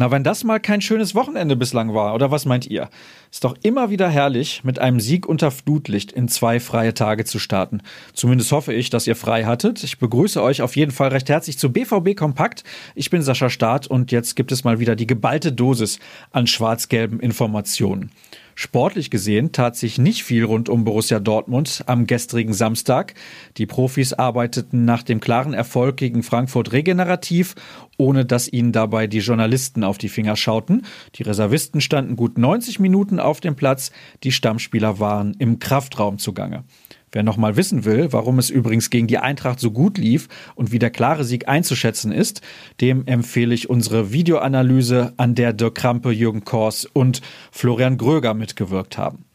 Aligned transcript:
Na, 0.00 0.12
wenn 0.12 0.22
das 0.22 0.44
mal 0.44 0.60
kein 0.60 0.80
schönes 0.80 1.16
Wochenende 1.16 1.56
bislang 1.56 1.92
war, 1.92 2.14
oder 2.14 2.30
was 2.30 2.46
meint 2.46 2.68
ihr? 2.68 2.88
Ist 3.32 3.42
doch 3.42 3.56
immer 3.64 3.90
wieder 3.90 4.08
herrlich, 4.08 4.62
mit 4.62 4.78
einem 4.78 5.00
Sieg 5.00 5.26
unter 5.26 5.50
Flutlicht 5.50 6.12
in 6.12 6.28
zwei 6.28 6.60
freie 6.60 6.94
Tage 6.94 7.24
zu 7.24 7.40
starten. 7.40 7.82
Zumindest 8.12 8.52
hoffe 8.52 8.72
ich, 8.72 8.90
dass 8.90 9.08
ihr 9.08 9.16
frei 9.16 9.44
hattet. 9.44 9.82
Ich 9.82 9.98
begrüße 9.98 10.40
euch 10.40 10.62
auf 10.62 10.76
jeden 10.76 10.92
Fall 10.92 11.08
recht 11.08 11.28
herzlich 11.28 11.58
zu 11.58 11.72
BVB 11.72 12.14
Kompakt. 12.16 12.62
Ich 12.94 13.10
bin 13.10 13.22
Sascha 13.22 13.50
Staat 13.50 13.88
und 13.88 14.12
jetzt 14.12 14.36
gibt 14.36 14.52
es 14.52 14.62
mal 14.62 14.78
wieder 14.78 14.94
die 14.94 15.08
geballte 15.08 15.50
Dosis 15.50 15.98
an 16.30 16.46
schwarz-gelben 16.46 17.18
Informationen. 17.18 18.12
Sportlich 18.60 19.08
gesehen 19.08 19.52
tat 19.52 19.76
sich 19.76 19.98
nicht 19.98 20.24
viel 20.24 20.42
rund 20.42 20.68
um 20.68 20.82
Borussia 20.82 21.20
Dortmund 21.20 21.84
am 21.86 22.08
gestrigen 22.08 22.52
Samstag. 22.52 23.14
Die 23.56 23.66
Profis 23.66 24.14
arbeiteten 24.14 24.84
nach 24.84 25.04
dem 25.04 25.20
klaren 25.20 25.54
Erfolg 25.54 25.96
gegen 25.96 26.24
Frankfurt 26.24 26.72
regenerativ, 26.72 27.54
ohne 27.98 28.24
dass 28.24 28.52
ihnen 28.52 28.72
dabei 28.72 29.06
die 29.06 29.20
Journalisten 29.20 29.84
auf 29.84 29.96
die 29.96 30.08
Finger 30.08 30.34
schauten. 30.34 30.86
Die 31.14 31.22
Reservisten 31.22 31.80
standen 31.80 32.16
gut 32.16 32.36
90 32.36 32.80
Minuten 32.80 33.20
auf 33.20 33.38
dem 33.38 33.54
Platz, 33.54 33.92
die 34.24 34.32
Stammspieler 34.32 34.98
waren 34.98 35.36
im 35.38 35.60
Kraftraum 35.60 36.18
zugange. 36.18 36.64
Wer 37.12 37.22
nochmal 37.22 37.56
wissen 37.56 37.84
will, 37.84 38.12
warum 38.12 38.38
es 38.38 38.50
übrigens 38.50 38.90
gegen 38.90 39.06
die 39.06 39.18
Eintracht 39.18 39.60
so 39.60 39.70
gut 39.70 39.98
lief 39.98 40.28
und 40.54 40.72
wie 40.72 40.78
der 40.78 40.90
klare 40.90 41.24
Sieg 41.24 41.48
einzuschätzen 41.48 42.12
ist, 42.12 42.42
dem 42.80 43.06
empfehle 43.06 43.54
ich 43.54 43.70
unsere 43.70 44.12
Videoanalyse, 44.12 45.14
an 45.16 45.34
der 45.34 45.52
Dirk 45.52 45.76
Krampe, 45.76 46.10
Jürgen 46.10 46.44
Kors 46.44 46.84
und 46.84 47.22
Florian 47.50 47.96
Gröger 47.96 48.34
mitgewirkt 48.34 48.98
haben. 48.98 49.27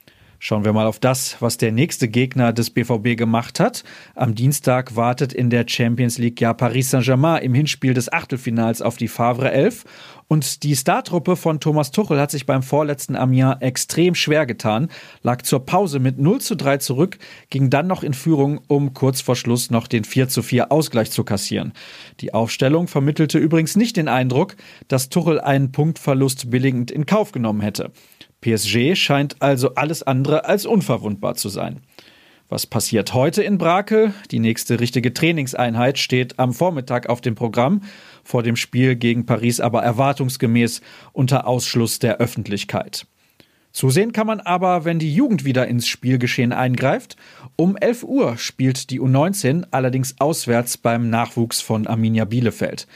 Schauen 0.46 0.66
wir 0.66 0.74
mal 0.74 0.88
auf 0.88 1.00
das, 1.00 1.38
was 1.40 1.56
der 1.56 1.72
nächste 1.72 2.10
Gegner 2.10 2.52
des 2.52 2.70
BVB 2.70 3.16
gemacht 3.16 3.62
hat. 3.62 3.86
Am 4.14 4.36
Dienstag 4.36 4.98
wartet 4.98 5.32
in 5.32 5.50
der 5.50 5.64
Champions 5.66 6.18
League 6.18 6.42
ja 6.42 6.54
Paris 6.54 6.90
Saint-Germain 6.90 7.42
im 7.44 7.54
Hinspiel 7.54 7.94
des 7.94 8.12
Achtelfinals 8.12 8.82
auf 8.82 8.98
die 8.98 9.08
Favre 9.08 9.54
11. 9.54 9.86
Und 10.28 10.64
die 10.64 10.76
Startruppe 10.76 11.38
von 11.38 11.62
Thomas 11.62 11.92
Tuchel 11.92 12.20
hat 12.20 12.30
sich 12.30 12.46
beim 12.46 12.62
vorletzten 12.62 13.16
Amiens 13.16 13.56
extrem 13.62 14.16
schwer 14.16 14.46
getan, 14.46 14.90
lag 15.22 15.44
zur 15.44 15.66
Pause 15.66 16.00
mit 16.00 16.20
0 16.20 16.42
zu 16.42 16.56
3 16.56 16.80
zurück, 16.80 17.20
ging 17.50 17.70
dann 17.70 17.88
noch 17.88 18.04
in 18.04 18.14
Führung, 18.14 18.60
um 18.68 18.94
kurz 18.94 19.22
vor 19.22 19.38
Schluss 19.38 19.72
noch 19.72 19.88
den 19.88 20.04
4 20.04 20.28
zu 20.28 20.44
4 20.44 20.74
Ausgleich 20.74 21.10
zu 21.12 21.24
kassieren. 21.24 21.72
Die 22.20 22.34
Aufstellung 22.34 22.90
vermittelte 22.90 23.40
übrigens 23.40 23.78
nicht 23.78 23.96
den 23.96 24.10
Eindruck, 24.10 24.58
dass 24.90 25.08
Tuchel 25.08 25.40
einen 25.40 25.72
Punktverlust 25.72 26.50
billigend 26.52 26.92
in 26.92 27.06
Kauf 27.06 27.32
genommen 27.32 27.62
hätte. 27.62 27.94
PSG 28.44 28.96
scheint 28.96 29.42
also 29.42 29.76
alles 29.76 30.04
andere 30.04 30.46
als 30.46 30.66
unverwundbar 30.66 31.36
zu 31.36 31.50
sein. 31.50 31.80
Was 32.50 32.68
passiert 32.68 33.14
heute 33.14 33.42
in 33.42 33.58
Brakel? 33.58 34.14
Die 34.30 34.40
nächste 34.40 34.80
richtige 34.80 35.14
Trainingseinheit 35.14 35.98
steht 35.98 36.38
am 36.38 36.54
Vormittag 36.54 37.10
auf 37.10 37.22
dem 37.22 37.34
Programm, 37.34 37.82
vor 38.24 38.44
dem 38.44 38.56
Spiel 38.56 38.96
gegen 38.96 39.26
Paris 39.26 39.60
aber 39.60 39.82
erwartungsgemäß 39.82 40.82
unter 41.14 41.48
Ausschluss 41.48 41.98
der 42.00 42.18
Öffentlichkeit. 42.18 43.08
Zusehen 43.72 44.12
kann 44.12 44.28
man 44.28 44.40
aber, 44.40 44.86
wenn 44.86 45.00
die 45.00 45.16
Jugend 45.16 45.46
wieder 45.46 45.68
ins 45.68 45.88
Spielgeschehen 45.88 46.54
eingreift. 46.54 47.16
Um 47.56 47.76
11 47.76 48.04
Uhr 48.04 48.38
spielt 48.38 48.92
die 48.92 49.02
U19 49.02 49.66
allerdings 49.72 50.16
auswärts 50.20 50.78
beim 50.78 51.10
Nachwuchs 51.10 51.60
von 51.60 51.88
Arminia 51.88 52.26
Bielefeld. 52.26 52.88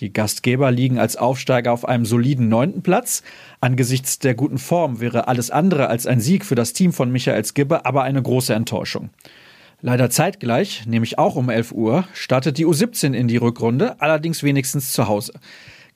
Die 0.00 0.12
Gastgeber 0.12 0.70
liegen 0.70 0.98
als 0.98 1.16
Aufsteiger 1.16 1.72
auf 1.72 1.86
einem 1.86 2.06
soliden 2.06 2.48
neunten 2.48 2.82
Platz. 2.82 3.22
Angesichts 3.60 4.18
der 4.18 4.34
guten 4.34 4.56
Form 4.56 5.00
wäre 5.00 5.28
alles 5.28 5.50
andere 5.50 5.88
als 5.88 6.06
ein 6.06 6.20
Sieg 6.20 6.46
für 6.46 6.54
das 6.54 6.72
Team 6.72 6.94
von 6.94 7.12
Michael 7.12 7.44
Skibbe 7.44 7.84
aber 7.84 8.02
eine 8.02 8.22
große 8.22 8.54
Enttäuschung. 8.54 9.10
Leider 9.82 10.08
zeitgleich, 10.08 10.86
nämlich 10.86 11.18
auch 11.18 11.36
um 11.36 11.50
11 11.50 11.72
Uhr, 11.72 12.04
startet 12.14 12.56
die 12.56 12.66
U17 12.66 13.12
in 13.12 13.28
die 13.28 13.36
Rückrunde, 13.36 14.00
allerdings 14.00 14.42
wenigstens 14.42 14.92
zu 14.92 15.06
Hause. 15.06 15.34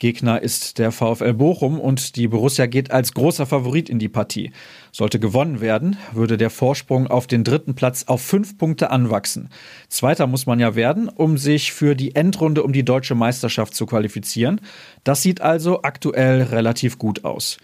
Gegner 0.05 0.43
ist 0.43 0.79
der 0.79 0.93
VfL 0.93 1.33
Bochum 1.33 1.81
und 1.81 2.17
die 2.17 2.29
Borussia 2.29 2.67
geht 2.67 2.91
als 2.91 3.15
großer 3.15 3.47
Favorit 3.47 3.89
in 3.89 3.99
die 3.99 4.11
Partie. 4.11 4.53
Sollte 4.93 5.19
gewonnen 5.19 5.63
werden, 5.63 5.97
würde 6.13 6.37
der 6.37 6.51
Vorsprung 6.51 7.07
auf 7.07 7.27
den 7.27 7.43
dritten 7.43 7.75
Platz 7.75 8.05
auf 8.07 8.21
fünf 8.21 8.59
Punkte 8.59 8.91
anwachsen. 8.91 9.49
Zweiter 9.89 10.27
muss 10.27 10.45
man 10.45 10.61
ja 10.61 10.75
werden, 10.75 11.09
um 11.09 11.39
sich 11.39 11.73
für 11.73 11.95
die 11.95 12.15
Endrunde 12.17 12.65
um 12.65 12.75
die 12.75 12.85
deutsche 12.85 13.15
Meisterschaft 13.15 13.75
zu 13.75 13.87
qualifizieren. 13.87 14.61
Das 15.05 15.23
sieht 15.23 15.41
also 15.41 15.81
aktuell 15.81 16.43
relativ 16.43 16.99
gut 16.99 17.25
aus. 17.25 17.57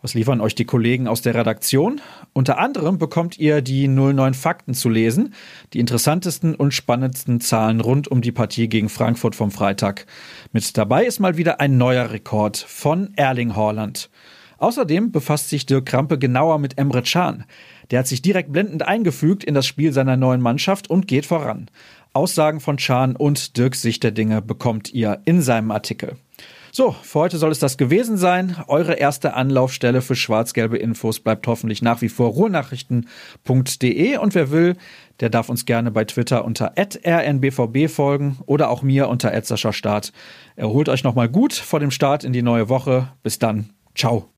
Was 0.00 0.14
liefern 0.14 0.40
euch 0.40 0.54
die 0.54 0.64
Kollegen 0.64 1.08
aus 1.08 1.22
der 1.22 1.34
Redaktion? 1.34 2.00
Unter 2.32 2.58
anderem 2.58 2.98
bekommt 2.98 3.36
ihr 3.36 3.62
die 3.62 3.88
09 3.88 4.32
Fakten 4.32 4.72
zu 4.72 4.88
lesen, 4.88 5.34
die 5.72 5.80
interessantesten 5.80 6.54
und 6.54 6.72
spannendsten 6.72 7.40
Zahlen 7.40 7.80
rund 7.80 8.06
um 8.06 8.20
die 8.20 8.30
Partie 8.30 8.68
gegen 8.68 8.90
Frankfurt 8.90 9.34
vom 9.34 9.50
Freitag. 9.50 10.06
Mit 10.52 10.76
dabei 10.76 11.04
ist 11.04 11.18
mal 11.18 11.36
wieder 11.36 11.58
ein 11.58 11.78
neuer 11.78 12.12
Rekord 12.12 12.58
von 12.58 13.12
Erling 13.16 13.56
Haaland. 13.56 14.08
Außerdem 14.58 15.10
befasst 15.10 15.48
sich 15.48 15.66
Dirk 15.66 15.86
Krampe 15.86 16.16
genauer 16.16 16.60
mit 16.60 16.78
Emre 16.78 17.02
Can. 17.02 17.44
Der 17.90 17.98
hat 17.98 18.06
sich 18.06 18.22
direkt 18.22 18.52
blendend 18.52 18.86
eingefügt 18.86 19.42
in 19.42 19.54
das 19.54 19.66
Spiel 19.66 19.92
seiner 19.92 20.16
neuen 20.16 20.40
Mannschaft 20.40 20.88
und 20.88 21.08
geht 21.08 21.26
voran. 21.26 21.72
Aussagen 22.12 22.60
von 22.60 22.76
Can 22.76 23.16
und 23.16 23.56
Dirks 23.56 23.82
Sicht 23.82 24.04
der 24.04 24.12
Dinge 24.12 24.42
bekommt 24.42 24.92
ihr 24.92 25.22
in 25.24 25.42
seinem 25.42 25.72
Artikel. 25.72 26.16
So, 26.78 26.92
für 26.92 27.18
heute 27.18 27.38
soll 27.38 27.50
es 27.50 27.58
das 27.58 27.76
gewesen 27.76 28.16
sein. 28.16 28.54
Eure 28.68 28.94
erste 28.94 29.34
Anlaufstelle 29.34 30.00
für 30.00 30.14
schwarz-gelbe 30.14 30.76
Infos 30.78 31.18
bleibt 31.18 31.44
hoffentlich 31.48 31.82
nach 31.82 32.02
wie 32.02 32.08
vor 32.08 32.28
ruhrnachrichten.de 32.28 34.16
und 34.18 34.36
wer 34.36 34.52
will, 34.52 34.76
der 35.18 35.28
darf 35.28 35.48
uns 35.48 35.66
gerne 35.66 35.90
bei 35.90 36.04
Twitter 36.04 36.44
unter 36.44 36.74
rnbvb 36.76 37.88
folgen 37.88 38.38
oder 38.46 38.70
auch 38.70 38.82
mir 38.82 39.08
unter 39.08 39.32
Start. 39.56 40.12
Erholt 40.54 40.88
euch 40.88 41.02
nochmal 41.02 41.28
gut 41.28 41.52
vor 41.52 41.80
dem 41.80 41.90
Start 41.90 42.22
in 42.22 42.32
die 42.32 42.42
neue 42.42 42.68
Woche. 42.68 43.08
Bis 43.24 43.40
dann. 43.40 43.70
Ciao. 43.96 44.28